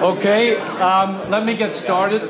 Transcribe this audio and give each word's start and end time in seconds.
Okay, 0.00 0.56
um, 0.80 1.30
let 1.30 1.44
me 1.44 1.54
get 1.54 1.74
started. 1.74 2.22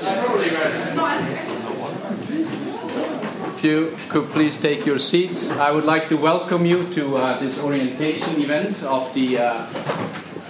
If 3.54 3.64
you 3.64 3.94
could 4.08 4.28
please 4.30 4.58
take 4.58 4.84
your 4.84 4.98
seats, 4.98 5.50
I 5.50 5.70
would 5.70 5.84
like 5.84 6.08
to 6.08 6.16
welcome 6.16 6.66
you 6.66 6.92
to 6.94 7.16
uh, 7.16 7.38
this 7.38 7.62
orientation 7.62 8.40
event 8.40 8.82
of 8.82 9.14
the 9.14 9.38
uh, 9.38 9.66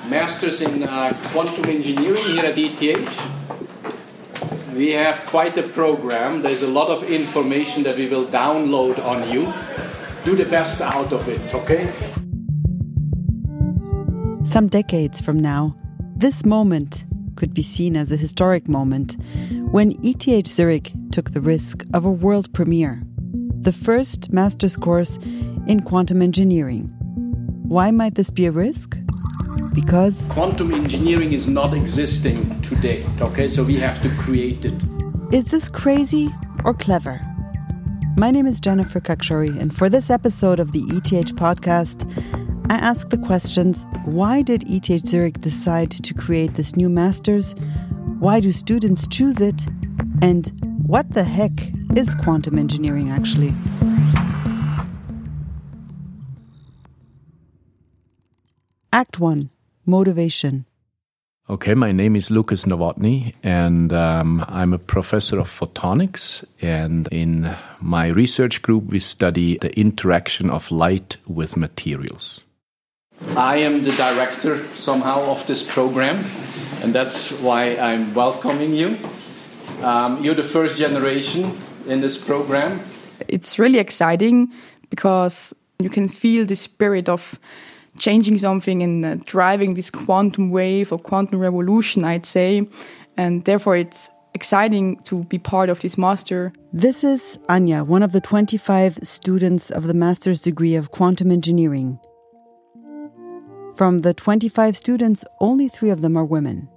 Masters 0.09 0.63
in 0.63 0.83
uh, 0.83 1.13
Quantum 1.33 1.67
Engineering 1.67 2.23
here 2.25 2.45
at 2.45 2.57
ETH. 2.57 3.41
We 4.75 4.93
have 4.93 5.27
quite 5.27 5.59
a 5.59 5.63
program. 5.63 6.43
There's 6.43 6.63
a 6.63 6.71
lot 6.71 6.89
of 6.89 7.05
information 7.11 7.83
that 7.83 7.97
we 7.97 8.07
will 8.07 8.27
download 8.27 8.99
on 9.05 9.31
you. 9.31 9.53
Do 10.25 10.37
the 10.37 10.45
best 10.45 10.83
out 10.83 11.13
of 11.13 11.29
it, 11.29 11.55
okay? 11.55 11.91
Some 14.45 14.69
decades 14.69 15.21
from 15.21 15.39
now, 15.39 15.77
this 16.17 16.45
moment 16.45 17.07
could 17.37 17.55
be 17.55 17.63
seen 17.63 17.97
as 17.97 18.13
a 18.13 18.17
historic 18.17 18.69
moment 18.69 19.17
when 19.71 19.97
ETH 20.03 20.47
Zurich 20.47 20.93
took 21.11 21.31
the 21.31 21.41
risk 21.41 21.87
of 21.95 22.05
a 22.05 22.11
world 22.11 22.53
premiere, 22.53 23.03
the 23.61 23.73
first 23.73 24.31
master's 24.31 24.77
course 24.77 25.17
in 25.67 25.81
quantum 25.81 26.21
engineering. 26.21 26.93
Why 27.63 27.91
might 27.91 28.17
this 28.17 28.31
be 28.31 28.45
a 28.45 28.53
risk? 28.53 28.99
Because 29.75 30.27
quantum 30.29 30.75
engineering 30.75 31.33
is 31.33 31.49
not 31.49 31.73
existing 31.73 32.61
today, 32.61 33.07
okay? 33.21 33.49
So 33.49 33.65
we 33.65 33.77
have 33.77 34.03
to 34.03 34.11
create 34.17 34.65
it. 34.65 34.83
Is 35.33 35.45
this 35.47 35.69
crazy 35.69 36.29
or 36.65 36.75
clever? 36.75 37.21
My 38.17 38.31
name 38.31 38.47
is 38.47 38.61
Jennifer 38.61 39.01
Khakshouri, 39.01 39.59
and 39.59 39.75
for 39.75 39.89
this 39.89 40.11
episode 40.11 40.61
of 40.61 40.73
the 40.73 40.81
ETH 40.81 41.35
podcast, 41.37 42.05
I 42.71 42.75
ask 42.75 43.09
the 43.09 43.19
questions 43.19 43.87
why 44.05 44.43
did 44.43 44.65
ETH 44.69 45.07
Zurich 45.07 45.41
decide 45.41 45.91
to 45.91 46.15
create 46.15 46.55
this 46.55 46.77
new 46.77 46.89
master's? 46.89 47.55
Why 48.19 48.41
do 48.41 48.53
students 48.53 49.09
choose 49.09 49.41
it? 49.41 49.67
And 50.23 50.53
what 50.87 51.15
the 51.15 51.25
heck 51.25 51.53
is 51.97 52.15
quantum 52.15 52.59
engineering 52.59 53.11
actually? 53.11 53.55
Act 58.93 59.19
1 59.19 59.51
Motivation. 59.87 60.67
Okay, 61.51 61.75
my 61.75 61.91
name 61.91 62.15
is 62.15 62.31
Lukas 62.31 62.65
Novotny, 62.65 63.35
and 63.43 63.93
um, 63.93 64.45
I'm 64.47 64.73
a 64.73 64.79
professor 64.79 65.41
of 65.41 65.49
photonics. 65.49 66.45
And 66.63 67.09
in 67.11 67.57
my 67.81 68.07
research 68.07 68.63
group, 68.63 68.85
we 68.85 69.01
study 69.01 69.59
the 69.59 69.77
interaction 69.77 70.49
of 70.49 70.71
light 70.71 71.17
with 71.27 71.57
materials. 71.57 72.45
I 73.37 73.57
am 73.57 73.83
the 73.83 73.91
director 73.91 74.65
somehow 74.77 75.25
of 75.25 75.45
this 75.49 75.69
program, 75.69 76.25
and 76.85 76.95
that's 76.95 77.33
why 77.33 77.77
I'm 77.79 78.15
welcoming 78.15 78.73
you. 78.73 78.97
Um, 79.83 80.23
you're 80.23 80.37
the 80.37 80.45
first 80.45 80.77
generation 80.77 81.59
in 81.89 82.01
this 82.01 82.17
program. 82.17 82.81
It's 83.27 83.59
really 83.59 83.81
exciting 83.81 84.53
because 84.89 85.53
you 85.81 85.91
can 85.91 86.07
feel 86.07 86.47
the 86.47 86.55
spirit 86.55 87.09
of 87.09 87.41
changing 88.01 88.39
something 88.39 88.83
and 88.83 89.05
uh, 89.05 89.17
driving 89.27 89.75
this 89.75 89.91
quantum 89.91 90.51
wave 90.51 90.91
or 90.91 90.99
quantum 90.99 91.39
revolution, 91.39 92.03
I'd 92.03 92.27
say. 92.27 92.67
And 93.17 93.45
therefore, 93.45 93.77
it's 93.77 94.11
exciting 94.35 94.97
to 95.05 95.25
be 95.25 95.39
part 95.39 95.69
of 95.69 95.81
this 95.81 95.99
master. 95.99 96.53
This 96.73 97.05
is 97.05 97.39
Anya, 97.49 97.85
one 97.85 98.03
of 98.03 98.13
the 98.13 98.21
25 98.21 98.99
students 99.03 99.71
of 99.71 99.87
the 99.87 99.95
master's 99.95 100.41
degree 100.41 100.75
of 100.75 100.91
quantum 100.91 101.31
engineering. 101.31 102.01
From 103.77 103.99
the 103.99 104.15
25 104.15 104.77
students, 104.77 105.25
only 105.41 105.69
three 105.69 105.91
of 105.91 106.01
them 106.01 106.17
are 106.17 106.25
women. 106.25 106.69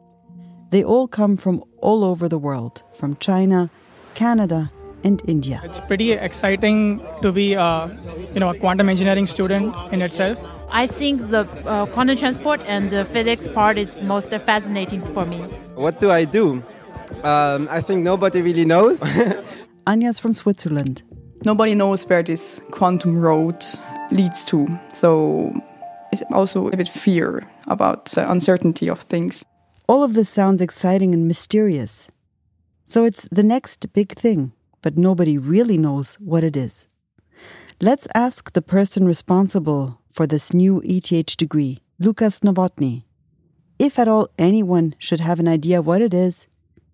They 0.72 0.84
all 0.84 1.08
come 1.08 1.38
from 1.38 1.64
all 1.78 2.04
over 2.04 2.28
the 2.28 2.38
world, 2.38 2.84
from 2.94 3.16
China, 3.18 3.70
Canada, 4.16 4.72
and 5.04 5.22
India. 5.28 5.62
It's 5.64 5.80
pretty 5.80 6.14
exciting 6.14 7.06
to 7.22 7.32
be, 7.32 7.56
uh, 7.56 7.88
you 8.34 8.40
know, 8.40 8.50
a 8.50 8.58
quantum 8.58 8.90
engineering 8.90 9.28
student 9.28 9.76
in 9.92 10.02
itself. 10.02 10.42
I 10.76 10.88
think 10.88 11.30
the 11.30 11.42
uh, 11.68 11.86
quantum 11.86 12.18
transport 12.18 12.60
and 12.66 12.90
the 12.90 13.06
physics 13.06 13.48
part 13.48 13.78
is 13.78 14.02
most 14.02 14.32
fascinating 14.32 15.02
for 15.02 15.24
me. 15.24 15.38
What 15.76 16.00
do 16.00 16.10
I 16.10 16.26
do? 16.26 16.64
Um, 17.24 17.68
I 17.70 17.80
think 17.80 18.02
nobody 18.02 18.42
really 18.42 18.66
knows. 18.66 19.04
Anya's 19.88 20.18
from 20.18 20.34
Switzerland. 20.34 21.04
Nobody 21.46 21.76
knows 21.76 22.10
where 22.10 22.24
this 22.24 22.64
quantum 22.72 23.20
road 23.20 23.64
leads 24.10 24.44
to. 24.46 24.68
So 24.96 25.54
it's 26.12 26.24
also 26.32 26.70
a 26.70 26.76
bit 26.76 26.88
fear 26.88 27.44
about 27.68 28.06
the 28.06 28.28
uncertainty 28.32 28.90
of 28.90 29.00
things. 29.00 29.46
All 29.88 30.02
of 30.02 30.16
this 30.16 30.28
sounds 30.28 30.60
exciting 30.60 31.14
and 31.14 31.28
mysterious. 31.28 32.10
So 32.84 33.06
it's 33.06 33.28
the 33.32 33.44
next 33.44 33.94
big 33.94 34.14
thing, 34.14 34.54
but 34.82 34.98
nobody 34.98 35.38
really 35.38 35.78
knows 35.78 36.16
what 36.16 36.44
it 36.44 36.58
is. 36.58 36.88
Let's 37.80 38.08
ask 38.16 38.54
the 38.54 38.62
person 38.64 39.06
responsible 39.06 40.00
for 40.14 40.28
this 40.28 40.54
new 40.54 40.80
ETH 40.86 41.36
degree, 41.36 41.82
Lukas 42.00 42.42
Novotny. 42.42 43.04
If 43.80 43.98
at 43.98 44.08
all 44.08 44.30
anyone 44.38 44.94
should 45.00 45.20
have 45.20 45.40
an 45.40 45.48
idea 45.48 45.82
what 45.82 46.02
it 46.02 46.14
is, 46.14 46.46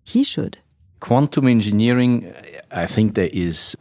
he 0.02 0.24
should. 0.24 0.58
Quantum 1.00 1.46
engineering, 1.46 2.32
I 2.70 2.86
think 2.86 3.14
there 3.14 3.30
is 3.32 3.76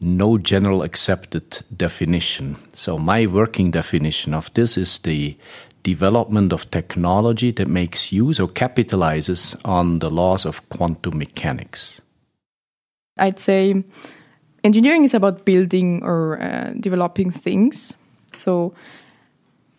no 0.00 0.36
general 0.36 0.82
accepted 0.82 1.62
definition. 1.74 2.56
So, 2.72 2.98
my 2.98 3.26
working 3.26 3.70
definition 3.70 4.34
of 4.34 4.52
this 4.52 4.76
is 4.76 4.98
the 4.98 5.36
development 5.82 6.52
of 6.52 6.70
technology 6.70 7.50
that 7.52 7.68
makes 7.68 8.12
use 8.12 8.38
or 8.38 8.46
capitalizes 8.46 9.56
on 9.64 9.98
the 10.00 10.10
laws 10.10 10.44
of 10.44 10.68
quantum 10.68 11.18
mechanics. 11.18 12.00
I'd 13.16 13.38
say 13.38 13.84
engineering 14.64 15.04
is 15.04 15.14
about 15.14 15.44
building 15.44 16.02
or 16.02 16.40
uh, 16.40 16.74
developing 16.78 17.30
things. 17.30 17.94
So, 18.36 18.74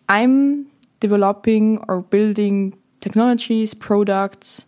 I'm 0.08 0.66
developing 1.00 1.78
or 1.88 2.02
building 2.02 2.76
technologies, 3.00 3.74
products 3.74 4.66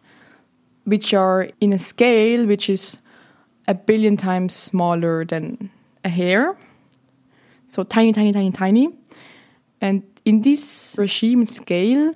which 0.84 1.12
are 1.14 1.48
in 1.60 1.72
a 1.72 1.78
scale 1.78 2.47
which 2.47 2.70
is 2.70 2.98
a 3.66 3.74
billion 3.74 4.16
times 4.16 4.54
smaller 4.54 5.24
than 5.24 5.70
a 6.04 6.08
hair. 6.08 6.56
So 7.69 7.82
tiny, 7.82 8.12
tiny, 8.12 8.32
tiny, 8.32 8.52
tiny. 8.52 8.88
And 9.80 10.03
in 10.24 10.42
this 10.42 10.94
regime 10.98 11.44
scale, 11.47 12.12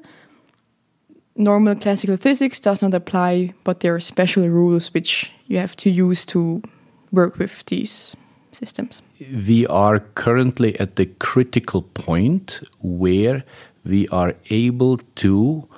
normal 1.37 1.75
classical 1.75 2.17
physics 2.17 2.61
does 2.61 2.83
not 2.83 2.95
apply, 2.95 3.55
but 3.65 3.81
there 3.81 3.95
are 3.95 4.01
special 4.01 4.49
rules 4.49 4.95
which 4.95 5.33
you 5.47 5.59
have 5.59 5.75
to 5.77 5.91
use 5.91 6.25
to 6.27 6.63
work 7.11 7.39
with 7.39 7.65
these 7.67 8.15
systems. 8.53 9.03
We 9.47 9.67
are 9.67 10.01
currently 10.15 10.79
at 10.81 10.97
the 10.97 11.07
critical 11.07 11.83
point 11.83 12.61
where 12.81 13.45
we 13.85 14.09
are 14.09 14.35
able 14.51 14.99
to 15.17 15.69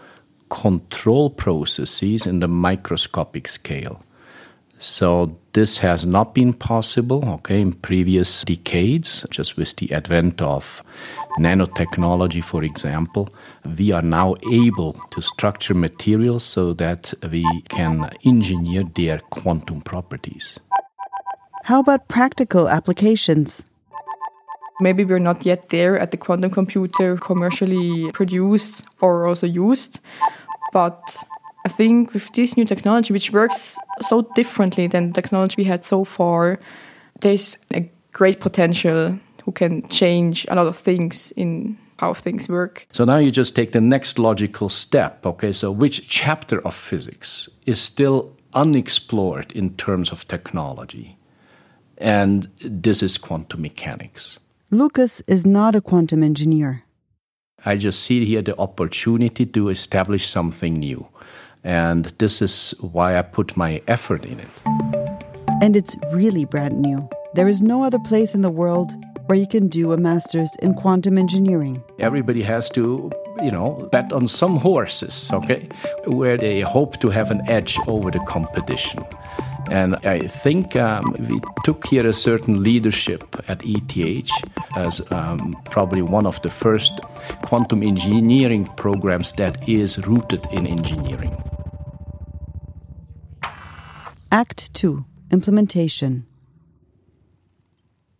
control 0.50 1.30
processes 1.30 2.26
in 2.26 2.40
the 2.40 2.48
microscopic 2.48 3.48
scale. 3.48 4.02
So 4.78 5.38
this 5.52 5.78
has 5.78 6.04
not 6.04 6.34
been 6.34 6.52
possible, 6.52 7.24
okay, 7.34 7.60
in 7.60 7.72
previous 7.72 8.42
decades, 8.42 9.24
just 9.30 9.56
with 9.56 9.76
the 9.76 9.92
advent 9.92 10.42
of 10.42 10.82
nanotechnology, 11.38 12.42
for 12.42 12.64
example. 12.64 13.28
We 13.78 13.92
are 13.92 14.02
now 14.02 14.34
able 14.52 14.94
to 15.12 15.20
structure 15.22 15.74
materials 15.74 16.42
so 16.42 16.72
that 16.74 17.14
we 17.30 17.44
can 17.68 18.10
engineer 18.26 18.82
their 18.82 19.20
quantum 19.30 19.82
properties. 19.82 20.58
How 21.64 21.78
about 21.80 22.08
practical 22.08 22.68
applications? 22.68 23.64
Maybe 24.80 25.04
we're 25.04 25.20
not 25.20 25.46
yet 25.46 25.68
there 25.68 25.96
at 25.98 26.10
the 26.10 26.16
quantum 26.16 26.50
computer 26.50 27.16
commercially 27.16 28.10
produced 28.12 28.84
or 29.00 29.28
also 29.28 29.46
used, 29.46 30.00
but 30.72 31.16
I 31.64 31.68
think 31.68 32.14
with 32.14 32.32
this 32.32 32.56
new 32.56 32.64
technology, 32.64 33.12
which 33.12 33.32
works 33.32 33.78
so 34.00 34.22
differently 34.34 34.88
than 34.88 35.08
the 35.12 35.22
technology 35.22 35.54
we 35.58 35.64
had 35.64 35.84
so 35.84 36.02
far, 36.04 36.58
there's 37.20 37.58
a 37.72 37.88
great 38.12 38.40
potential 38.40 39.16
who 39.44 39.52
can 39.52 39.86
change 39.88 40.44
a 40.48 40.56
lot 40.56 40.66
of 40.66 40.76
things 40.76 41.32
in 41.36 41.78
how 41.98 42.12
things 42.12 42.48
work. 42.48 42.88
So 42.90 43.04
now 43.04 43.18
you 43.18 43.30
just 43.30 43.54
take 43.54 43.70
the 43.70 43.80
next 43.80 44.18
logical 44.18 44.68
step. 44.68 45.24
Okay, 45.24 45.52
so 45.52 45.70
which 45.70 46.08
chapter 46.08 46.58
of 46.66 46.74
physics 46.74 47.48
is 47.66 47.80
still 47.80 48.36
unexplored 48.52 49.52
in 49.52 49.76
terms 49.76 50.10
of 50.10 50.26
technology? 50.26 51.16
And 52.02 52.48
this 52.60 53.02
is 53.02 53.16
quantum 53.16 53.62
mechanics. 53.62 54.40
Lukas 54.70 55.22
is 55.28 55.46
not 55.46 55.76
a 55.76 55.80
quantum 55.80 56.22
engineer. 56.22 56.82
I 57.64 57.76
just 57.76 58.00
see 58.00 58.24
here 58.24 58.42
the 58.42 58.58
opportunity 58.58 59.46
to 59.46 59.68
establish 59.68 60.26
something 60.26 60.74
new. 60.74 61.06
And 61.62 62.06
this 62.18 62.42
is 62.42 62.74
why 62.80 63.16
I 63.16 63.22
put 63.22 63.56
my 63.56 63.80
effort 63.86 64.24
in 64.24 64.40
it. 64.40 64.48
And 65.62 65.76
it's 65.76 65.96
really 66.12 66.44
brand 66.44 66.82
new. 66.82 67.08
there 67.34 67.48
is 67.48 67.62
no 67.62 67.82
other 67.82 67.98
place 67.98 68.34
in 68.34 68.42
the 68.42 68.50
world 68.50 68.92
where 69.26 69.38
you 69.38 69.46
can 69.46 69.68
do 69.68 69.92
a 69.92 69.96
master's 69.96 70.54
in 70.56 70.74
quantum 70.74 71.16
engineering. 71.16 71.82
Everybody 71.98 72.42
has 72.42 72.68
to, 72.70 73.10
you 73.42 73.50
know, 73.50 73.88
bet 73.92 74.12
on 74.12 74.26
some 74.26 74.56
horses, 74.58 75.30
okay, 75.32 75.68
where 76.06 76.36
they 76.36 76.60
hope 76.60 77.00
to 77.00 77.08
have 77.08 77.30
an 77.30 77.40
edge 77.48 77.78
over 77.86 78.10
the 78.10 78.20
competition. 78.20 79.02
And 79.72 79.96
I 80.04 80.28
think 80.28 80.76
um, 80.76 81.16
we 81.30 81.40
took 81.64 81.86
here 81.86 82.06
a 82.06 82.12
certain 82.12 82.62
leadership 82.62 83.24
at 83.48 83.62
ETH 83.64 84.30
as 84.76 85.00
um, 85.10 85.56
probably 85.64 86.02
one 86.02 86.26
of 86.26 86.42
the 86.42 86.50
first 86.50 87.00
quantum 87.42 87.82
engineering 87.82 88.66
programs 88.76 89.32
that 89.34 89.66
is 89.66 90.06
rooted 90.06 90.46
in 90.52 90.66
engineering. 90.66 91.34
Act 94.30 94.74
2 94.74 95.06
Implementation 95.30 96.26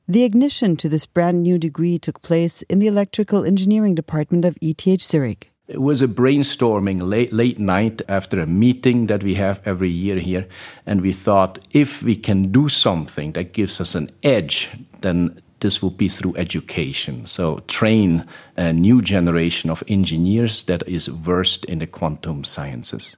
The 0.09 0.25
ignition 0.25 0.75
to 0.79 0.89
this 0.89 1.05
brand 1.05 1.43
new 1.43 1.59
degree 1.59 1.99
took 1.99 2.23
place 2.23 2.63
in 2.63 2.79
the 2.79 2.87
electrical 2.87 3.45
engineering 3.45 3.95
department 3.95 4.47
of 4.47 4.57
ETH 4.63 5.03
Zurich. 5.03 5.52
It 5.73 5.81
was 5.81 6.03
a 6.03 6.07
brainstorming 6.07 7.01
late, 7.01 7.33
late 7.33 7.59
night 7.59 8.03
after 8.07 8.39
a 8.39 8.47
meeting 8.47 9.07
that 9.07 9.23
we 9.23 9.37
have 9.37 9.63
every 9.65 9.89
year 9.89 10.19
here. 10.19 10.47
And 10.85 11.01
we 11.01 11.13
thought 11.13 11.59
if 11.71 12.03
we 12.03 12.15
can 12.15 12.53
do 12.53 12.69
something 12.69 13.33
that 13.33 13.55
gives 13.55 13.81
us 13.81 13.95
an 13.95 14.11
edge, 14.23 14.69
then 15.01 15.41
this 15.61 15.83
will 15.83 15.91
be 15.91 16.11
through 16.11 16.37
education. 16.37 17.25
So, 17.25 17.61
train 17.69 18.27
a 18.55 18.75
new 18.75 19.01
generation 19.01 19.71
of 19.71 19.83
engineers 19.89 20.65
that 20.65 20.87
is 20.87 21.07
versed 21.07 21.65
in 21.65 21.79
the 21.79 21.87
quantum 21.87 22.45
sciences. 22.45 23.17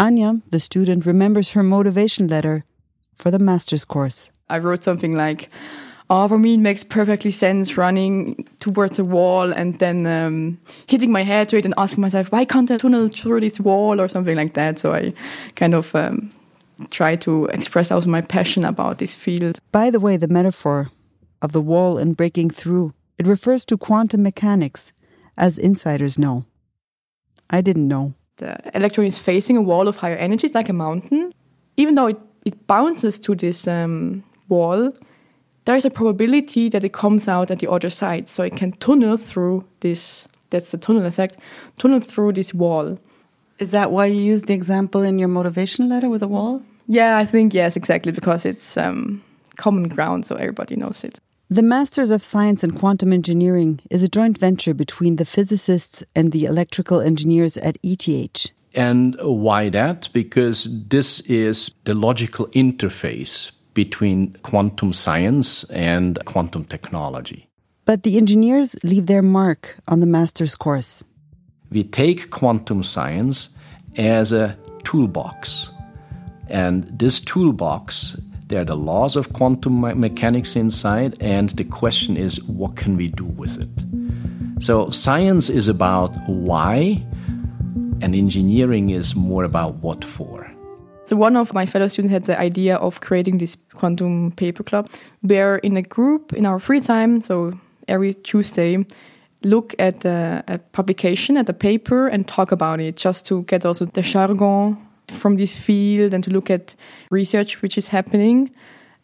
Anya, 0.00 0.40
the 0.50 0.58
student, 0.58 1.06
remembers 1.06 1.52
her 1.52 1.62
motivation 1.62 2.26
letter 2.26 2.64
for 3.14 3.30
the 3.30 3.38
master's 3.38 3.84
course. 3.84 4.32
I 4.48 4.58
wrote 4.58 4.82
something 4.82 5.14
like, 5.14 5.50
oh, 6.12 6.28
for 6.28 6.38
me, 6.38 6.54
it 6.54 6.60
makes 6.60 6.84
perfectly 6.84 7.30
sense 7.30 7.78
running 7.78 8.46
towards 8.60 8.98
a 8.98 9.04
wall 9.04 9.50
and 9.50 9.78
then 9.78 10.06
um, 10.06 10.58
hitting 10.86 11.10
my 11.10 11.22
head 11.22 11.48
to 11.48 11.56
it 11.56 11.64
and 11.64 11.72
asking 11.78 12.02
myself, 12.02 12.30
why 12.30 12.44
can't 12.44 12.70
I 12.70 12.76
tunnel 12.76 13.08
through 13.08 13.40
this 13.40 13.58
wall 13.58 13.98
or 13.98 14.08
something 14.08 14.36
like 14.36 14.52
that. 14.52 14.78
So 14.78 14.92
I 14.92 15.14
kind 15.56 15.74
of 15.74 15.94
um, 15.94 16.30
try 16.90 17.16
to 17.16 17.46
express 17.46 17.90
also 17.90 18.10
my 18.10 18.20
passion 18.20 18.62
about 18.62 18.98
this 18.98 19.14
field. 19.14 19.58
By 19.72 19.88
the 19.88 20.00
way, 20.00 20.18
the 20.18 20.28
metaphor 20.28 20.90
of 21.40 21.52
the 21.52 21.62
wall 21.62 21.96
and 21.96 22.14
breaking 22.14 22.50
through, 22.50 22.92
it 23.16 23.26
refers 23.26 23.64
to 23.66 23.78
quantum 23.78 24.22
mechanics, 24.22 24.92
as 25.38 25.56
insiders 25.56 26.18
know. 26.18 26.44
I 27.48 27.62
didn't 27.62 27.88
know. 27.88 28.12
The 28.36 28.58
electron 28.74 29.06
is 29.06 29.18
facing 29.18 29.56
a 29.56 29.62
wall 29.62 29.88
of 29.88 29.96
higher 29.96 30.16
energy, 30.16 30.48
like 30.48 30.68
a 30.68 30.74
mountain. 30.74 31.32
Even 31.78 31.94
though 31.94 32.08
it, 32.08 32.18
it 32.44 32.66
bounces 32.66 33.18
to 33.20 33.34
this 33.34 33.66
um, 33.66 34.22
wall, 34.50 34.92
there 35.64 35.76
is 35.76 35.84
a 35.84 35.90
probability 35.90 36.68
that 36.68 36.84
it 36.84 36.92
comes 36.92 37.28
out 37.28 37.50
at 37.50 37.60
the 37.60 37.70
other 37.70 37.90
side. 37.90 38.28
So 38.28 38.42
it 38.42 38.56
can 38.56 38.72
tunnel 38.72 39.16
through 39.16 39.64
this, 39.80 40.26
that's 40.50 40.70
the 40.70 40.78
tunnel 40.78 41.06
effect, 41.06 41.36
tunnel 41.78 42.00
through 42.00 42.32
this 42.32 42.52
wall. 42.52 42.98
Is 43.58 43.70
that 43.70 43.92
why 43.92 44.06
you 44.06 44.20
use 44.20 44.42
the 44.42 44.54
example 44.54 45.02
in 45.02 45.18
your 45.18 45.28
motivation 45.28 45.88
letter 45.88 46.08
with 46.08 46.22
a 46.22 46.28
wall? 46.28 46.62
Yeah, 46.88 47.16
I 47.16 47.24
think 47.24 47.54
yes, 47.54 47.76
exactly, 47.76 48.10
because 48.10 48.44
it's 48.44 48.76
um, 48.76 49.22
common 49.56 49.88
ground, 49.88 50.26
so 50.26 50.34
everybody 50.34 50.74
knows 50.74 51.04
it. 51.04 51.20
The 51.48 51.62
Masters 51.62 52.10
of 52.10 52.24
Science 52.24 52.64
in 52.64 52.72
Quantum 52.72 53.12
Engineering 53.12 53.80
is 53.90 54.02
a 54.02 54.08
joint 54.08 54.38
venture 54.38 54.74
between 54.74 55.16
the 55.16 55.24
physicists 55.24 56.02
and 56.16 56.32
the 56.32 56.46
electrical 56.46 57.00
engineers 57.00 57.56
at 57.58 57.76
ETH. 57.82 58.50
And 58.74 59.16
why 59.20 59.68
that? 59.68 60.08
Because 60.12 60.66
this 60.88 61.20
is 61.20 61.74
the 61.84 61.94
logical 61.94 62.46
interface 62.48 63.52
between 63.74 64.34
quantum 64.42 64.92
science 64.92 65.64
and 65.64 66.18
quantum 66.24 66.64
technology. 66.64 67.48
But 67.84 68.02
the 68.02 68.16
engineers 68.16 68.76
leave 68.84 69.06
their 69.06 69.22
mark 69.22 69.76
on 69.88 70.00
the 70.00 70.06
master's 70.06 70.54
course. 70.54 71.02
We 71.70 71.84
take 71.84 72.30
quantum 72.30 72.82
science 72.82 73.48
as 73.96 74.32
a 74.32 74.56
toolbox. 74.84 75.70
And 76.48 76.86
this 76.86 77.18
toolbox, 77.18 78.16
there 78.46 78.60
are 78.60 78.64
the 78.64 78.76
laws 78.76 79.16
of 79.16 79.32
quantum 79.32 79.80
mechanics 79.80 80.54
inside, 80.54 81.16
and 81.20 81.50
the 81.50 81.64
question 81.64 82.16
is 82.16 82.42
what 82.44 82.76
can 82.76 82.96
we 82.96 83.08
do 83.08 83.24
with 83.24 83.58
it? 83.58 83.70
So, 84.62 84.90
science 84.90 85.48
is 85.50 85.66
about 85.66 86.12
why, 86.28 87.02
and 88.00 88.14
engineering 88.14 88.90
is 88.90 89.16
more 89.16 89.44
about 89.44 89.76
what 89.76 90.04
for. 90.04 90.51
So 91.04 91.16
one 91.16 91.36
of 91.36 91.52
my 91.52 91.66
fellow 91.66 91.88
students 91.88 92.12
had 92.12 92.24
the 92.24 92.38
idea 92.38 92.76
of 92.76 93.00
creating 93.00 93.38
this 93.38 93.56
quantum 93.74 94.32
paper 94.32 94.62
club, 94.62 94.90
where 95.22 95.56
in 95.56 95.76
a 95.76 95.82
group 95.82 96.32
in 96.32 96.46
our 96.46 96.58
free 96.58 96.80
time, 96.80 97.22
so 97.22 97.52
every 97.88 98.14
Tuesday, 98.14 98.84
look 99.42 99.74
at 99.78 100.04
a, 100.04 100.44
a 100.46 100.58
publication, 100.58 101.36
at 101.36 101.48
a 101.48 101.52
paper, 101.52 102.06
and 102.06 102.28
talk 102.28 102.52
about 102.52 102.80
it, 102.80 102.96
just 102.96 103.26
to 103.26 103.42
get 103.42 103.66
also 103.66 103.84
the 103.84 104.02
jargon 104.02 104.78
from 105.08 105.36
this 105.36 105.54
field 105.54 106.14
and 106.14 106.24
to 106.24 106.30
look 106.30 106.48
at 106.50 106.74
research 107.10 107.60
which 107.60 107.76
is 107.76 107.88
happening 107.88 108.50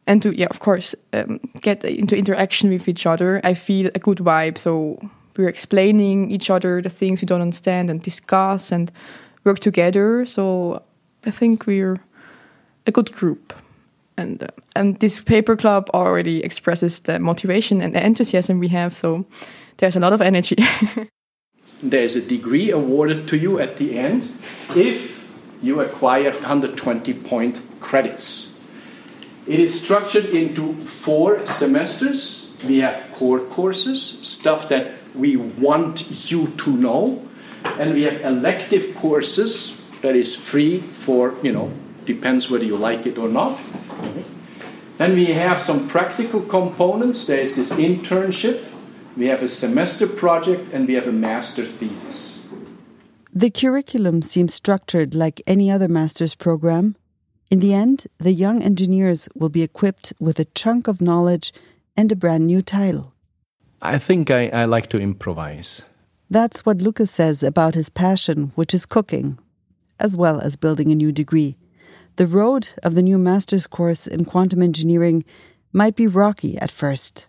and 0.06 0.22
to 0.22 0.32
yeah 0.32 0.46
of 0.48 0.60
course 0.60 0.94
um, 1.12 1.38
get 1.60 1.84
into 1.84 2.16
interaction 2.16 2.70
with 2.70 2.88
each 2.88 3.06
other. 3.06 3.40
I 3.44 3.54
feel 3.54 3.90
a 3.94 3.98
good 3.98 4.18
vibe. 4.18 4.58
So 4.58 4.98
we're 5.36 5.48
explaining 5.48 6.30
each 6.30 6.50
other 6.50 6.82
the 6.82 6.90
things 6.90 7.20
we 7.20 7.26
don't 7.26 7.42
understand 7.42 7.90
and 7.90 8.02
discuss 8.02 8.72
and 8.72 8.90
work 9.44 9.60
together. 9.60 10.26
So 10.26 10.82
I 11.28 11.30
think 11.30 11.66
we're 11.66 12.00
a 12.86 12.90
good 12.90 13.12
group. 13.12 13.52
And, 14.16 14.42
uh, 14.42 14.48
and 14.74 14.98
this 14.98 15.20
paper 15.20 15.56
club 15.56 15.90
already 15.92 16.42
expresses 16.42 17.00
the 17.00 17.18
motivation 17.18 17.82
and 17.82 17.94
the 17.94 18.04
enthusiasm 18.04 18.58
we 18.58 18.68
have, 18.68 18.96
so 18.96 19.26
there's 19.76 19.94
a 19.94 20.00
lot 20.00 20.14
of 20.14 20.22
energy. 20.22 20.56
there's 21.82 22.16
a 22.16 22.22
degree 22.22 22.70
awarded 22.70 23.28
to 23.28 23.36
you 23.36 23.60
at 23.60 23.76
the 23.76 23.98
end 23.98 24.28
if 24.74 25.22
you 25.62 25.80
acquire 25.80 26.30
120 26.30 27.12
point 27.12 27.60
credits. 27.78 28.58
It 29.46 29.60
is 29.60 29.80
structured 29.80 30.26
into 30.26 30.74
four 30.80 31.44
semesters. 31.46 32.56
We 32.66 32.78
have 32.78 33.12
core 33.12 33.40
courses, 33.40 34.18
stuff 34.26 34.68
that 34.70 34.92
we 35.14 35.36
want 35.36 36.30
you 36.30 36.48
to 36.48 36.70
know, 36.70 37.28
and 37.64 37.92
we 37.92 38.02
have 38.02 38.20
elective 38.22 38.94
courses 38.94 39.77
that 40.02 40.14
is 40.16 40.34
free 40.34 40.80
for, 40.80 41.34
you 41.42 41.52
know, 41.52 41.72
depends 42.04 42.50
whether 42.50 42.64
you 42.64 42.76
like 42.76 43.06
it 43.06 43.18
or 43.18 43.28
not. 43.28 43.58
Then 44.98 45.14
we 45.14 45.26
have 45.26 45.60
some 45.60 45.88
practical 45.88 46.40
components. 46.40 47.26
There 47.26 47.38
is 47.40 47.54
this 47.54 47.72
internship, 47.72 48.64
we 49.16 49.26
have 49.26 49.42
a 49.42 49.48
semester 49.48 50.06
project, 50.06 50.72
and 50.72 50.86
we 50.88 50.94
have 50.94 51.06
a 51.06 51.12
master 51.12 51.64
thesis. 51.64 52.40
The 53.32 53.50
curriculum 53.50 54.22
seems 54.22 54.54
structured 54.54 55.14
like 55.14 55.42
any 55.46 55.70
other 55.70 55.88
master's 55.88 56.34
program. 56.34 56.96
In 57.50 57.60
the 57.60 57.74
end, 57.74 58.06
the 58.18 58.32
young 58.32 58.62
engineers 58.62 59.28
will 59.34 59.48
be 59.48 59.62
equipped 59.62 60.12
with 60.18 60.38
a 60.38 60.46
chunk 60.54 60.88
of 60.88 61.00
knowledge 61.00 61.52
and 61.96 62.10
a 62.10 62.16
brand 62.16 62.46
new 62.46 62.62
title. 62.62 63.14
I 63.80 63.98
think 63.98 64.30
I, 64.30 64.48
I 64.48 64.64
like 64.64 64.88
to 64.90 64.98
improvise. 64.98 65.82
That's 66.30 66.66
what 66.66 66.82
Lukas 66.82 67.10
says 67.10 67.42
about 67.42 67.74
his 67.74 67.90
passion, 67.90 68.52
which 68.54 68.74
is 68.74 68.86
cooking, 68.86 69.38
as 70.00 70.16
well 70.16 70.40
as 70.40 70.56
building 70.56 70.90
a 70.90 70.94
new 70.94 71.12
degree. 71.12 71.56
The 72.16 72.26
road 72.26 72.68
of 72.82 72.94
the 72.94 73.02
new 73.02 73.18
master's 73.18 73.66
course 73.66 74.06
in 74.06 74.24
quantum 74.24 74.62
engineering 74.62 75.24
might 75.72 75.94
be 75.94 76.06
rocky 76.06 76.58
at 76.58 76.70
first. 76.70 77.26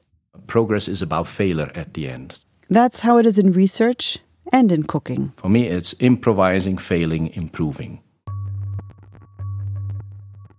Progress 0.47 0.87
is 0.87 1.01
about 1.01 1.27
failure 1.27 1.71
at 1.75 1.93
the 1.93 2.09
end. 2.09 2.43
That's 2.69 3.01
how 3.01 3.17
it 3.17 3.25
is 3.25 3.37
in 3.37 3.51
research 3.51 4.17
and 4.51 4.71
in 4.71 4.83
cooking. 4.83 5.31
For 5.37 5.49
me, 5.49 5.67
it's 5.67 5.93
improvising, 5.99 6.77
failing, 6.77 7.27
improving. 7.35 8.01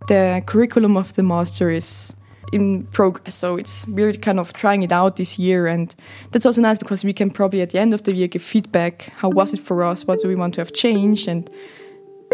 The 0.09 0.43
curriculum 0.47 0.97
of 0.97 1.15
the 1.15 1.23
master 1.23 1.71
is 1.71 2.15
in 2.53 2.85
progress. 2.87 3.35
So 3.35 3.57
it's 3.57 3.87
we're 3.87 4.13
kind 4.13 4.41
of 4.41 4.53
trying 4.53 4.83
it 4.83 4.93
out 4.93 5.17
this 5.17 5.39
year, 5.39 5.67
and 5.67 5.95
that's 6.33 6.47
also 6.47 6.61
nice 6.61 6.79
because 6.79 7.05
we 7.05 7.13
can 7.13 7.31
probably 7.31 7.63
at 7.63 7.71
the 7.71 7.79
end 7.79 7.95
of 7.95 8.03
the 8.03 8.15
year 8.15 8.29
give 8.29 8.43
feedback. 8.43 9.13
How 9.17 9.29
was 9.29 9.55
it 9.55 9.61
for 9.61 9.83
us? 9.83 10.07
What 10.07 10.21
do 10.21 10.29
we 10.29 10.35
want 10.35 10.55
to 10.55 10.61
have 10.61 10.73
changed? 10.73 11.29
And 11.29 11.49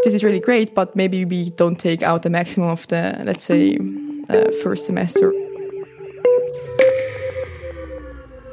this 0.07 0.15
is 0.15 0.23
really 0.23 0.39
great, 0.39 0.73
but 0.73 0.95
maybe 0.95 1.25
we 1.25 1.51
don't 1.51 1.81
take 1.81 2.01
out 2.01 2.23
the 2.23 2.31
maximum 2.31 2.69
of 2.69 2.87
the, 2.87 3.21
let's 3.25 3.43
say, 3.43 3.77
uh, 4.29 4.53
first 4.63 4.87
semester. 4.87 5.35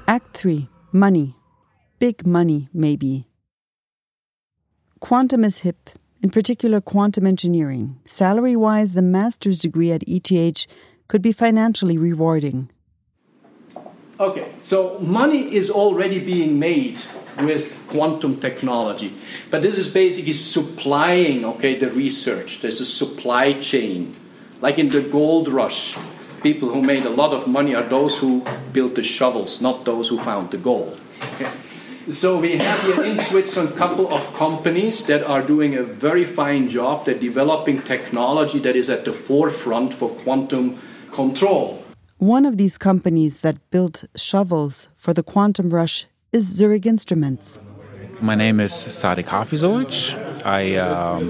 Act 0.08 0.36
3 0.36 0.68
Money. 0.92 1.36
Big 2.00 2.26
money, 2.26 2.70
maybe. 2.74 3.28
Quantum 5.00 5.44
is 5.44 5.60
hip, 5.60 5.92
in 6.24 6.32
particular 6.32 6.82
quantum 6.82 7.28
engineering. 7.28 8.00
Salary 8.08 8.56
wise, 8.56 8.94
the 8.94 9.04
master's 9.04 9.60
degree 9.60 9.92
at 9.92 10.02
ETH 10.08 10.66
could 11.08 11.22
be 11.22 11.32
financially 11.32 12.00
rewarding. 12.00 12.72
Okay, 14.20 14.50
so 14.64 14.98
money 14.98 15.54
is 15.54 15.70
already 15.70 16.20
being 16.20 16.58
made 16.58 17.00
with 17.38 17.86
quantum 17.90 18.40
technology. 18.40 19.14
But 19.50 19.62
this 19.62 19.78
is 19.78 19.92
basically 19.92 20.34
supplying, 20.34 21.46
okay, 21.46 21.78
the 21.78 21.90
research. 21.90 22.62
There's 22.62 22.82
a 22.82 22.86
supply 22.86 23.54
chain, 23.54 24.16
like 24.62 24.78
in 24.80 24.90
the 24.90 25.02
gold 25.02 25.48
rush. 25.48 25.98
people 26.44 26.70
who 26.70 26.82
made 26.82 27.06
a 27.06 27.10
lot 27.10 27.34
of 27.34 27.48
money 27.48 27.74
are 27.74 27.88
those 27.88 28.18
who 28.18 28.44
built 28.74 28.96
the 28.96 29.04
shovels, 29.04 29.62
not 29.62 29.86
those 29.86 30.10
who 30.10 30.20
found 30.20 30.52
the 30.52 30.58
gold. 30.58 31.00
Okay. 31.36 31.50
So 32.12 32.38
we 32.38 32.58
have 32.58 32.80
here 32.82 33.06
in 33.06 33.18
Switzerland 33.18 33.76
a 33.76 33.78
couple 33.78 34.14
of 34.14 34.22
companies 34.34 35.06
that 35.06 35.24
are 35.24 35.42
doing 35.42 35.74
a 35.76 35.84
very 35.84 36.26
fine 36.26 36.68
job. 36.68 37.06
They're 37.06 37.18
developing 37.18 37.82
technology 37.82 38.60
that 38.60 38.76
is 38.76 38.90
at 38.90 39.06
the 39.06 39.14
forefront 39.14 39.94
for 39.94 40.10
quantum 40.10 40.80
control. 41.14 41.82
One 42.18 42.46
of 42.46 42.58
these 42.58 42.78
companies 42.78 43.40
that 43.40 43.56
built 43.72 44.04
shovels 44.18 44.90
for 44.98 45.14
the 45.14 45.24
quantum 45.24 45.70
rush 45.70 46.06
is 46.34 46.48
Zurich 46.48 46.88
Instruments. 46.88 47.60
My 48.20 48.34
name 48.34 48.60
is 48.60 48.74
Sadik 48.74 49.28
Hafizovic. 49.28 50.16
I 50.44 50.76
um, 50.78 51.30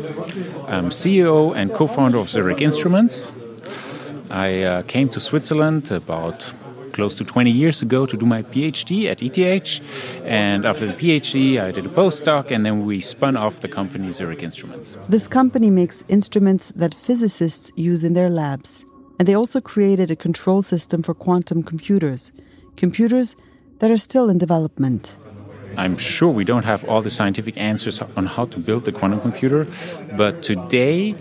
am 0.69 0.89
CEO 0.91 1.53
and 1.55 1.74
co 1.74 1.88
founder 1.88 2.17
of 2.17 2.29
Zurich 2.29 2.62
Instruments. 2.62 3.31
I 4.29 4.63
uh, 4.63 4.81
came 4.83 5.10
to 5.10 5.19
Switzerland 5.19 5.91
about 5.91 6.50
close 6.93 7.15
to 7.15 7.25
20 7.25 7.51
years 7.51 7.81
ago 7.81 8.05
to 8.05 8.15
do 8.15 8.25
my 8.25 8.43
PhD 8.43 9.12
at 9.12 9.22
ETH. 9.22 9.81
And 10.24 10.65
after 10.65 10.86
the 10.86 10.93
PhD, 10.93 11.57
I 11.57 11.72
did 11.72 11.86
a 11.86 11.89
postdoc, 11.89 12.50
and 12.50 12.65
then 12.65 12.86
we 12.86 13.01
spun 13.01 13.36
off 13.36 13.60
the 13.60 13.67
company 13.67 14.10
Zurich 14.12 14.41
Instruments. 14.41 14.98
This 15.10 15.27
company 15.27 15.69
makes 15.69 16.03
instruments 16.07 16.72
that 16.75 16.95
physicists 16.95 17.72
use 17.75 18.05
in 18.05 18.13
their 18.13 18.29
labs. 18.29 18.86
And 19.19 19.27
they 19.27 19.36
also 19.36 19.60
created 19.60 20.12
a 20.12 20.15
control 20.15 20.62
system 20.62 21.03
for 21.03 21.13
quantum 21.13 21.62
computers, 21.62 22.31
computers 22.77 23.36
that 23.80 23.92
are 23.92 23.98
still 23.98 24.30
in 24.30 24.38
development. 24.38 25.15
I'm 25.77 25.98
sure 25.98 26.30
we 26.30 26.44
don't 26.44 26.65
have 26.65 26.88
all 26.88 27.01
the 27.01 27.10
scientific 27.10 27.58
answers 27.58 28.01
on 28.01 28.27
how 28.27 28.46
to 28.46 28.60
build 28.60 28.86
the 28.86 28.92
quantum 28.92 29.22
computer, 29.22 29.68
but 30.15 30.44
today 30.44 31.15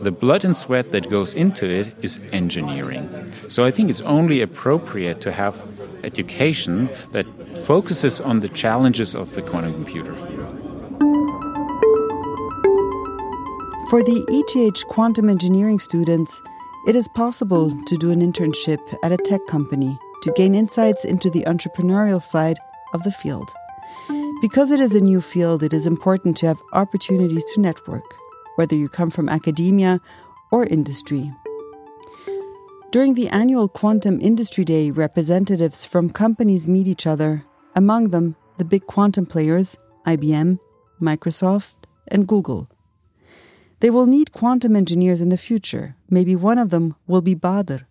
the 0.00 0.10
blood 0.10 0.44
and 0.44 0.56
sweat 0.56 0.92
that 0.92 1.10
goes 1.10 1.34
into 1.34 1.66
it 1.66 1.94
is 2.02 2.20
engineering. 2.32 3.08
So 3.48 3.64
I 3.64 3.70
think 3.70 3.90
it's 3.90 4.00
only 4.02 4.40
appropriate 4.40 5.20
to 5.22 5.32
have 5.32 5.62
education 6.02 6.88
that 7.12 7.26
focuses 7.64 8.20
on 8.20 8.40
the 8.40 8.48
challenges 8.48 9.14
of 9.14 9.34
the 9.34 9.42
quantum 9.42 9.74
computer. 9.74 10.14
For 13.90 14.02
the 14.02 14.24
ETH 14.28 14.86
quantum 14.88 15.28
engineering 15.28 15.78
students, 15.78 16.40
it 16.86 16.96
is 16.96 17.08
possible 17.08 17.70
to 17.86 17.96
do 17.96 18.10
an 18.10 18.20
internship 18.20 18.78
at 19.02 19.12
a 19.12 19.18
tech 19.18 19.46
company 19.48 19.98
to 20.22 20.32
gain 20.32 20.54
insights 20.54 21.04
into 21.04 21.30
the 21.30 21.44
entrepreneurial 21.44 22.22
side 22.22 22.58
of 22.92 23.02
the 23.02 23.12
field. 23.12 23.50
Because 24.40 24.70
it 24.70 24.80
is 24.80 24.94
a 24.94 25.00
new 25.00 25.20
field, 25.20 25.62
it 25.62 25.72
is 25.72 25.86
important 25.86 26.36
to 26.38 26.46
have 26.46 26.62
opportunities 26.72 27.44
to 27.52 27.60
network, 27.60 28.04
whether 28.56 28.74
you 28.74 28.88
come 28.88 29.10
from 29.10 29.28
academia 29.28 30.00
or 30.50 30.64
industry. 30.64 31.30
During 32.90 33.14
the 33.14 33.28
annual 33.28 33.68
Quantum 33.68 34.20
Industry 34.20 34.64
Day, 34.64 34.90
representatives 34.90 35.84
from 35.84 36.10
companies 36.10 36.66
meet 36.66 36.88
each 36.88 37.06
other, 37.06 37.44
among 37.76 38.08
them 38.08 38.34
the 38.58 38.64
big 38.64 38.86
quantum 38.86 39.26
players 39.26 39.76
IBM, 40.06 40.58
Microsoft, 41.00 41.74
and 42.08 42.26
Google. 42.26 42.68
They 43.80 43.90
will 43.90 44.06
need 44.06 44.32
quantum 44.32 44.74
engineers 44.74 45.20
in 45.20 45.28
the 45.28 45.36
future. 45.36 45.96
Maybe 46.10 46.34
one 46.34 46.58
of 46.58 46.70
them 46.70 46.96
will 47.06 47.22
be 47.22 47.34
Bader, 47.34 47.86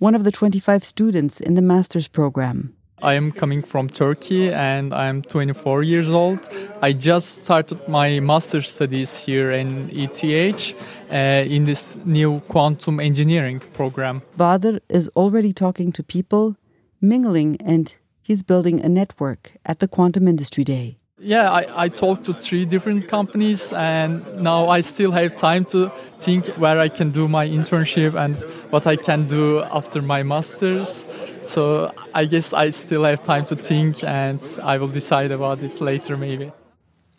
one 0.00 0.14
of 0.14 0.24
the 0.24 0.32
25 0.32 0.82
students 0.82 1.40
in 1.40 1.54
the 1.54 1.62
master's 1.62 2.08
program. 2.08 2.74
I 3.02 3.14
am 3.14 3.32
coming 3.32 3.62
from 3.62 3.88
Turkey 3.88 4.50
and 4.50 4.92
I'm 4.92 5.22
24 5.22 5.82
years 5.82 6.10
old. 6.10 6.48
I 6.82 6.92
just 6.92 7.44
started 7.44 7.86
my 7.86 8.18
master's 8.20 8.70
studies 8.70 9.24
here 9.24 9.50
in 9.52 9.90
ETH 9.92 10.74
uh, 11.10 11.14
in 11.14 11.66
this 11.66 11.96
new 12.04 12.40
quantum 12.48 12.98
engineering 12.98 13.60
program. 13.60 14.22
Bader 14.36 14.80
is 14.88 15.10
already 15.16 15.52
talking 15.52 15.92
to 15.92 16.02
people, 16.02 16.56
mingling, 17.00 17.56
and 17.60 17.94
he's 18.22 18.42
building 18.42 18.80
a 18.80 18.88
network 18.88 19.52
at 19.64 19.78
the 19.80 19.88
Quantum 19.88 20.28
Industry 20.28 20.64
Day. 20.64 20.99
Yeah, 21.22 21.50
I, 21.50 21.84
I 21.84 21.88
talked 21.88 22.24
to 22.24 22.32
three 22.32 22.64
different 22.64 23.06
companies 23.06 23.74
and 23.74 24.24
now 24.42 24.68
I 24.68 24.80
still 24.80 25.12
have 25.12 25.36
time 25.36 25.66
to 25.66 25.90
think 26.18 26.46
where 26.56 26.80
I 26.80 26.88
can 26.88 27.10
do 27.10 27.28
my 27.28 27.46
internship 27.46 28.14
and 28.18 28.34
what 28.72 28.86
I 28.86 28.96
can 28.96 29.26
do 29.26 29.60
after 29.60 30.00
my 30.00 30.22
master's. 30.22 31.08
So 31.42 31.92
I 32.14 32.24
guess 32.24 32.54
I 32.54 32.70
still 32.70 33.04
have 33.04 33.20
time 33.20 33.44
to 33.46 33.56
think 33.56 34.02
and 34.02 34.42
I 34.62 34.78
will 34.78 34.88
decide 34.88 35.30
about 35.30 35.62
it 35.62 35.78
later 35.82 36.16
maybe. 36.16 36.52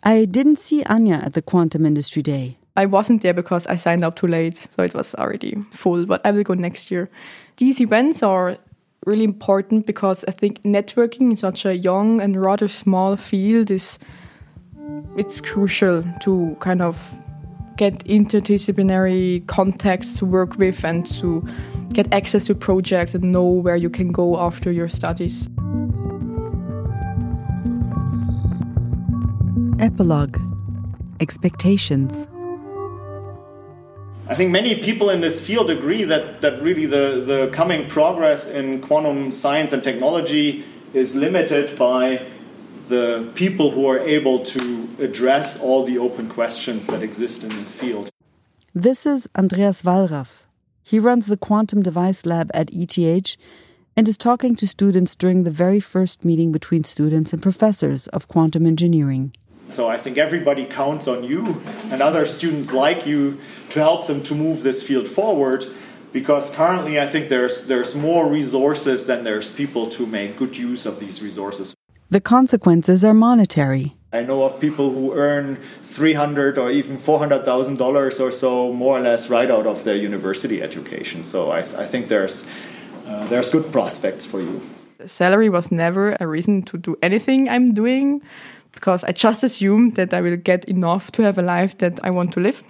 I 0.02 0.24
didn't 0.24 0.58
see 0.58 0.82
Anya 0.84 1.20
at 1.24 1.34
the 1.34 1.42
Quantum 1.42 1.86
Industry 1.86 2.22
Day. 2.22 2.58
I 2.76 2.86
wasn't 2.86 3.22
there 3.22 3.34
because 3.34 3.68
I 3.68 3.76
signed 3.76 4.02
up 4.02 4.16
too 4.16 4.26
late, 4.26 4.56
so 4.56 4.82
it 4.82 4.94
was 4.94 5.14
already 5.14 5.62
full, 5.70 6.06
but 6.06 6.26
I 6.26 6.32
will 6.32 6.42
go 6.42 6.54
next 6.54 6.90
year. 6.90 7.08
These 7.58 7.80
events 7.80 8.22
are 8.22 8.56
really 9.04 9.24
important 9.24 9.86
because 9.86 10.24
I 10.28 10.30
think 10.30 10.62
networking 10.62 11.30
in 11.30 11.36
such 11.36 11.64
a 11.64 11.76
young 11.76 12.20
and 12.20 12.40
rather 12.40 12.68
small 12.68 13.16
field 13.16 13.70
is 13.70 13.98
it's 15.16 15.40
crucial 15.40 16.04
to 16.20 16.56
kind 16.60 16.82
of 16.82 17.18
get 17.76 18.04
interdisciplinary 18.04 19.46
contacts 19.46 20.18
to 20.18 20.26
work 20.26 20.56
with 20.56 20.84
and 20.84 21.06
to 21.18 21.46
get 21.92 22.12
access 22.12 22.44
to 22.44 22.54
projects 22.54 23.14
and 23.14 23.24
know 23.24 23.48
where 23.48 23.76
you 23.76 23.90
can 23.90 24.12
go 24.12 24.38
after 24.38 24.70
your 24.70 24.88
studies. 24.88 25.48
Epilogue 29.80 30.38
Expectations 31.20 32.28
I 34.32 34.34
think 34.34 34.50
many 34.50 34.76
people 34.76 35.10
in 35.10 35.20
this 35.20 35.46
field 35.46 35.68
agree 35.68 36.04
that, 36.04 36.40
that 36.40 36.62
really 36.62 36.86
the, 36.86 37.22
the 37.26 37.50
coming 37.52 37.86
progress 37.86 38.50
in 38.50 38.80
quantum 38.80 39.30
science 39.30 39.74
and 39.74 39.84
technology 39.84 40.64
is 40.94 41.14
limited 41.14 41.78
by 41.78 42.24
the 42.88 43.30
people 43.34 43.72
who 43.72 43.86
are 43.86 43.98
able 43.98 44.38
to 44.38 44.88
address 44.98 45.60
all 45.60 45.84
the 45.84 45.98
open 45.98 46.30
questions 46.30 46.86
that 46.86 47.02
exist 47.02 47.44
in 47.44 47.50
this 47.50 47.72
field. 47.78 48.08
This 48.72 49.04
is 49.04 49.28
Andreas 49.36 49.82
Wallraff. 49.82 50.44
He 50.82 50.98
runs 50.98 51.26
the 51.26 51.36
Quantum 51.36 51.82
Device 51.82 52.24
Lab 52.24 52.50
at 52.54 52.70
ETH 52.72 53.36
and 53.98 54.08
is 54.08 54.16
talking 54.16 54.56
to 54.56 54.66
students 54.66 55.14
during 55.14 55.44
the 55.44 55.50
very 55.50 55.78
first 55.78 56.24
meeting 56.24 56.52
between 56.52 56.84
students 56.84 57.34
and 57.34 57.42
professors 57.42 58.06
of 58.06 58.28
quantum 58.28 58.64
engineering. 58.64 59.34
So 59.68 59.88
I 59.88 59.96
think 59.96 60.18
everybody 60.18 60.64
counts 60.64 61.08
on 61.08 61.24
you 61.24 61.62
and 61.90 62.02
other 62.02 62.26
students 62.26 62.72
like 62.72 63.06
you 63.06 63.38
to 63.70 63.80
help 63.80 64.06
them 64.06 64.22
to 64.24 64.34
move 64.34 64.62
this 64.62 64.82
field 64.82 65.08
forward 65.08 65.64
because 66.12 66.54
currently 66.54 67.00
I 67.00 67.06
think 67.06 67.28
there's 67.28 67.66
there's 67.66 67.94
more 67.94 68.28
resources 68.28 69.06
than 69.06 69.24
there's 69.24 69.50
people 69.50 69.88
to 69.90 70.06
make 70.06 70.36
good 70.36 70.56
use 70.56 70.84
of 70.86 71.00
these 71.00 71.22
resources. 71.22 71.74
The 72.10 72.20
consequences 72.20 73.04
are 73.04 73.14
monetary. 73.14 73.96
I 74.12 74.20
know 74.20 74.44
of 74.44 74.60
people 74.60 74.90
who 74.90 75.14
earn 75.14 75.56
three 75.80 76.12
hundred 76.12 76.58
or 76.58 76.70
even 76.70 76.98
four 76.98 77.18
hundred 77.18 77.46
thousand 77.46 77.78
dollars 77.78 78.20
or 78.20 78.30
so, 78.30 78.72
more 78.72 78.98
or 78.98 79.00
less, 79.00 79.30
right 79.30 79.50
out 79.50 79.66
of 79.66 79.84
their 79.84 79.96
university 79.96 80.60
education. 80.62 81.22
So 81.22 81.50
I, 81.50 81.60
I 81.60 81.86
think 81.86 82.08
there's 82.08 82.46
uh, 83.06 83.26
there's 83.28 83.48
good 83.48 83.72
prospects 83.72 84.26
for 84.26 84.40
you. 84.40 84.60
Salary 85.06 85.48
was 85.48 85.72
never 85.72 86.16
a 86.20 86.26
reason 86.26 86.62
to 86.62 86.76
do 86.76 86.96
anything 87.02 87.48
I'm 87.48 87.72
doing 87.72 88.20
because 88.72 89.04
I 89.04 89.12
just 89.12 89.44
assume 89.44 89.90
that 89.90 90.12
I 90.12 90.20
will 90.20 90.36
get 90.36 90.64
enough 90.64 91.12
to 91.12 91.22
have 91.22 91.38
a 91.38 91.42
life 91.42 91.78
that 91.78 92.00
I 92.04 92.10
want 92.10 92.32
to 92.32 92.40
live. 92.40 92.62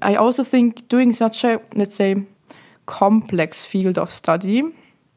I 0.00 0.14
also 0.16 0.44
think 0.44 0.88
doing 0.88 1.12
such 1.12 1.44
a, 1.44 1.60
let's 1.74 1.94
say, 1.94 2.26
complex 2.86 3.64
field 3.64 3.98
of 3.98 4.10
study, 4.10 4.62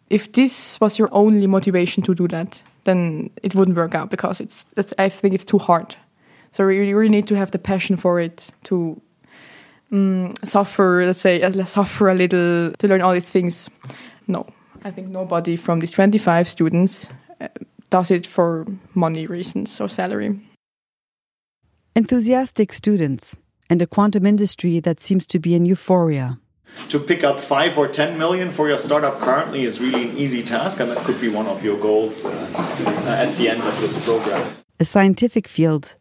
if 0.09 0.31
this 0.31 0.79
was 0.79 0.99
your 0.99 1.09
only 1.11 1.47
motivation 1.47 2.03
to 2.03 2.13
do 2.13 2.27
that, 2.27 2.61
then 2.83 3.29
it 3.41 3.55
wouldn't 3.55 3.77
work 3.77 3.95
out 3.95 4.09
because 4.09 4.39
it's, 4.39 4.67
it's 4.77 4.93
I 4.99 5.09
think 5.09 5.33
it's 5.33 5.45
too 5.45 5.57
hard. 5.57 5.95
So 6.51 6.67
you 6.69 6.97
really 6.97 7.09
need 7.09 7.27
to 7.27 7.35
have 7.35 7.51
the 7.51 7.59
passion 7.59 7.97
for 7.97 8.19
it 8.19 8.49
to 8.65 9.01
um, 9.91 10.33
suffer, 10.43 11.03
let's 11.05 11.19
say, 11.19 11.41
uh, 11.41 11.65
suffer 11.65 12.09
a 12.09 12.15
little 12.15 12.71
to 12.71 12.87
learn 12.87 13.01
all 13.01 13.13
these 13.13 13.29
things. 13.29 13.69
No, 14.27 14.45
I 14.83 14.91
think 14.91 15.09
nobody 15.09 15.55
from 15.55 15.79
these 15.79 15.91
25 15.91 16.47
students 16.47 17.09
uh, 17.41 17.47
does 17.89 18.11
it 18.11 18.27
for 18.27 18.65
money 18.93 19.27
reasons 19.27 19.79
or 19.81 19.89
salary. 19.89 20.39
Enthusiastic 21.95 22.73
students 22.73 23.37
and 23.69 23.81
a 23.81 23.87
quantum 23.87 24.25
industry 24.25 24.79
that 24.79 24.99
seems 24.99 25.25
to 25.25 25.39
be 25.39 25.55
in 25.55 25.65
euphoria. 25.65 26.39
To 26.89 26.99
pick 26.99 27.23
up 27.23 27.39
five 27.39 27.77
or 27.77 27.87
ten 27.87 28.17
million 28.17 28.51
for 28.51 28.67
your 28.67 28.79
startup 28.79 29.19
currently 29.19 29.63
is 29.63 29.79
really 29.79 30.09
an 30.09 30.17
easy 30.17 30.43
task, 30.43 30.79
and 30.79 30.91
that 30.91 30.97
could 31.05 31.21
be 31.21 31.29
one 31.29 31.47
of 31.47 31.63
your 31.63 31.77
goals 31.79 32.25
uh, 32.25 32.31
at 33.07 33.35
the 33.37 33.47
end 33.49 33.61
of 33.61 33.79
this 33.79 34.03
program. 34.03 34.55
A 34.79 34.83
scientific 34.85 35.47
field 35.47 35.95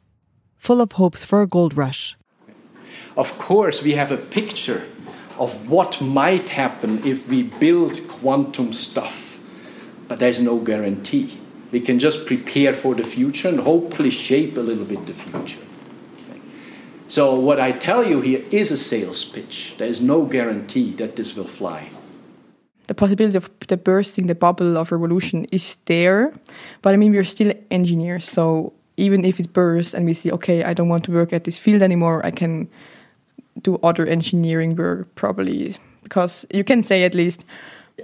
full 0.57 0.81
of 0.81 0.93
hopes 0.93 1.23
for 1.23 1.43
a 1.43 1.47
gold 1.47 1.76
rush. 1.76 2.17
Of 3.17 3.38
course, 3.38 3.83
we 3.83 3.93
have 3.93 4.11
a 4.11 4.17
picture 4.17 4.87
of 5.38 5.69
what 5.69 6.00
might 6.00 6.49
happen 6.49 7.05
if 7.07 7.29
we 7.29 7.45
build 7.45 8.09
quantum 8.09 8.73
stuff, 8.73 9.38
but 10.09 10.19
there's 10.19 10.41
no 10.41 10.59
guarantee. 10.59 11.38
We 11.75 11.81
can 11.81 11.99
just 11.99 12.26
prepare 12.26 12.73
for 12.73 12.95
the 12.95 13.02
future 13.02 13.49
and 13.49 13.59
hopefully 13.59 14.11
shape 14.11 14.57
a 14.57 14.61
little 14.61 14.85
bit 14.85 15.07
the 15.07 15.12
future. 15.12 15.59
So, 17.09 17.35
what 17.35 17.59
I 17.59 17.73
tell 17.73 18.07
you 18.07 18.21
here 18.21 18.45
is 18.52 18.71
a 18.71 18.78
sales 18.78 19.25
pitch. 19.25 19.75
There 19.76 19.88
is 19.88 20.00
no 20.00 20.25
guarantee 20.25 20.93
that 21.00 21.16
this 21.16 21.35
will 21.35 21.50
fly. 21.61 21.90
the 22.87 22.95
possibility 22.95 23.37
of 23.37 23.50
the 23.66 23.76
bursting 23.76 24.28
the 24.28 24.35
bubble 24.37 24.78
of 24.78 24.93
revolution 24.93 25.47
is 25.50 25.76
there. 25.87 26.33
But 26.83 26.95
I 26.95 26.97
mean, 26.97 27.11
we're 27.11 27.25
still 27.25 27.52
engineers, 27.71 28.25
so 28.28 28.73
even 28.97 29.25
if 29.25 29.40
it 29.40 29.52
bursts 29.52 29.95
and 29.95 30.07
we 30.07 30.14
see, 30.14 30.31
okay, 30.31 30.62
I 30.62 30.75
don't 30.75 30.88
want 30.88 31.04
to 31.07 31.12
work 31.12 31.33
at 31.33 31.43
this 31.43 31.59
field 31.59 31.83
anymore, 31.83 32.25
I 32.25 32.31
can 32.31 32.69
do 33.62 33.81
other 33.83 34.07
engineering 34.07 34.76
work 34.76 35.12
probably 35.16 35.75
because 36.04 36.47
you 36.54 36.62
can 36.62 36.85
say 36.85 37.02
at 37.02 37.14
least 37.14 37.45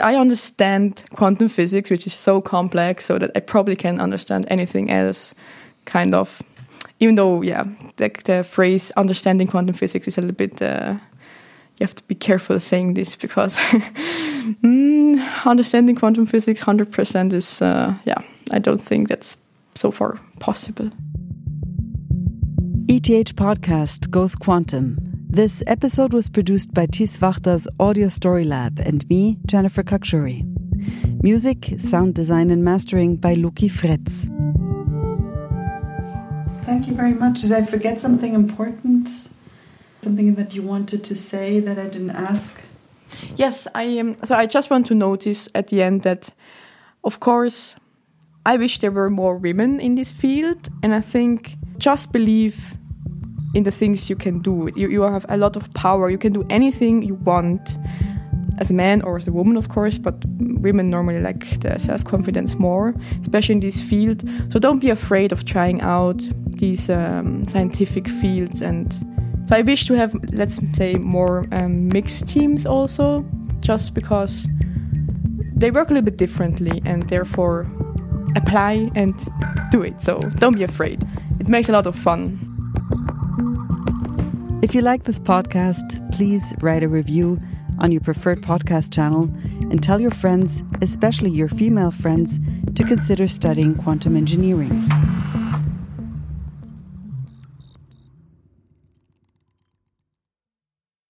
I 0.00 0.16
understand 0.16 1.04
quantum 1.14 1.48
physics, 1.48 1.90
which 1.90 2.06
is 2.06 2.14
so 2.14 2.40
complex, 2.40 3.04
so 3.04 3.18
that 3.18 3.30
I 3.34 3.40
probably 3.40 3.76
can 3.76 4.00
understand 4.00 4.46
anything 4.48 4.90
else, 4.90 5.34
kind 5.84 6.14
of. 6.14 6.42
Even 7.00 7.14
though, 7.14 7.42
yeah, 7.42 7.64
the, 7.96 8.10
the 8.24 8.44
phrase 8.44 8.90
understanding 8.96 9.46
quantum 9.46 9.74
physics 9.74 10.08
is 10.08 10.18
a 10.18 10.20
little 10.20 10.36
bit. 10.36 10.60
Uh, 10.60 10.96
you 11.78 11.86
have 11.86 11.94
to 11.94 12.02
be 12.04 12.14
careful 12.14 12.60
saying 12.60 12.92
this 12.92 13.16
because 13.16 13.56
mm, 14.62 15.46
understanding 15.46 15.96
quantum 15.96 16.26
physics 16.26 16.62
100% 16.62 17.32
is, 17.32 17.62
uh, 17.62 17.94
yeah, 18.04 18.20
I 18.50 18.58
don't 18.58 18.80
think 18.80 19.08
that's 19.08 19.38
so 19.74 19.90
far 19.90 20.20
possible. 20.40 20.90
ETH 22.88 23.34
podcast 23.34 24.10
goes 24.10 24.34
quantum. 24.34 25.09
This 25.32 25.62
episode 25.68 26.12
was 26.12 26.28
produced 26.28 26.74
by 26.74 26.86
Tis 26.86 27.16
Wachter's 27.20 27.68
Audio 27.78 28.08
Story 28.08 28.42
Lab 28.42 28.80
and 28.80 29.08
me, 29.08 29.38
Jennifer 29.46 29.84
Khakshouri. 29.84 30.42
Music, 31.22 31.72
sound 31.78 32.16
design, 32.16 32.50
and 32.50 32.64
mastering 32.64 33.14
by 33.14 33.36
Luki 33.36 33.70
Fritz. 33.70 34.24
Thank 36.64 36.88
you 36.88 36.94
very 36.94 37.14
much. 37.14 37.42
Did 37.42 37.52
I 37.52 37.62
forget 37.62 38.00
something 38.00 38.34
important? 38.34 39.28
Something 40.02 40.34
that 40.34 40.52
you 40.52 40.62
wanted 40.62 41.04
to 41.04 41.14
say 41.14 41.60
that 41.60 41.78
I 41.78 41.86
didn't 41.86 42.10
ask? 42.10 42.60
Yes, 43.36 43.68
I 43.72 44.00
um, 44.00 44.16
so 44.24 44.34
I 44.34 44.46
just 44.46 44.68
want 44.68 44.86
to 44.86 44.96
notice 44.96 45.48
at 45.54 45.68
the 45.68 45.80
end 45.80 46.02
that, 46.02 46.30
of 47.04 47.20
course, 47.20 47.76
I 48.44 48.56
wish 48.56 48.80
there 48.80 48.90
were 48.90 49.10
more 49.10 49.36
women 49.36 49.78
in 49.78 49.94
this 49.94 50.10
field, 50.10 50.68
and 50.82 50.92
I 50.92 51.00
think 51.00 51.56
just 51.78 52.12
believe 52.12 52.74
in 53.54 53.64
the 53.64 53.70
things 53.70 54.08
you 54.08 54.16
can 54.16 54.40
do. 54.40 54.70
You, 54.76 54.88
you 54.88 55.02
have 55.02 55.26
a 55.28 55.36
lot 55.36 55.56
of 55.56 55.72
power. 55.74 56.10
You 56.10 56.18
can 56.18 56.32
do 56.32 56.44
anything 56.50 57.02
you 57.02 57.14
want 57.14 57.78
as 58.58 58.70
a 58.70 58.74
man 58.74 59.02
or 59.02 59.16
as 59.16 59.26
a 59.26 59.32
woman, 59.32 59.56
of 59.56 59.68
course, 59.68 59.98
but 59.98 60.14
women 60.38 60.90
normally 60.90 61.20
like 61.20 61.60
the 61.60 61.78
self 61.78 62.04
confidence 62.04 62.58
more, 62.58 62.94
especially 63.22 63.54
in 63.54 63.60
this 63.60 63.80
field. 63.80 64.22
So 64.50 64.58
don't 64.58 64.80
be 64.80 64.90
afraid 64.90 65.32
of 65.32 65.44
trying 65.44 65.80
out 65.80 66.20
these 66.46 66.90
um, 66.90 67.46
scientific 67.46 68.06
fields. 68.06 68.60
And 68.60 68.92
so 69.48 69.56
I 69.56 69.62
wish 69.62 69.86
to 69.86 69.94
have, 69.94 70.14
let's 70.32 70.60
say, 70.76 70.94
more 70.94 71.46
um, 71.52 71.88
mixed 71.88 72.28
teams 72.28 72.66
also, 72.66 73.24
just 73.60 73.94
because 73.94 74.46
they 75.56 75.70
work 75.70 75.90
a 75.90 75.94
little 75.94 76.04
bit 76.04 76.18
differently 76.18 76.82
and 76.84 77.08
therefore 77.08 77.66
apply 78.36 78.90
and 78.94 79.14
do 79.70 79.82
it. 79.82 80.00
So 80.00 80.20
don't 80.38 80.54
be 80.54 80.62
afraid. 80.62 81.02
It 81.40 81.48
makes 81.48 81.68
a 81.68 81.72
lot 81.72 81.86
of 81.86 81.96
fun. 81.96 82.49
If 84.62 84.74
you 84.74 84.82
like 84.82 85.04
this 85.04 85.18
podcast, 85.18 86.12
please 86.12 86.54
write 86.60 86.82
a 86.82 86.88
review 86.88 87.38
on 87.78 87.92
your 87.92 88.02
preferred 88.02 88.42
podcast 88.42 88.92
channel 88.92 89.22
and 89.70 89.82
tell 89.82 89.98
your 89.98 90.10
friends, 90.10 90.62
especially 90.82 91.30
your 91.30 91.48
female 91.48 91.90
friends, 91.90 92.38
to 92.74 92.84
consider 92.84 93.26
studying 93.26 93.74
quantum 93.74 94.18
engineering. 94.18 94.86